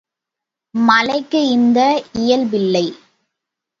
[0.75, 1.79] மலைக்கு இந்த
[2.13, 2.85] இயல்பில்லை.